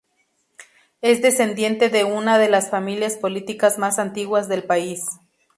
[1.01, 5.05] Es descendiente de una de las familias políticas más antiguas del país.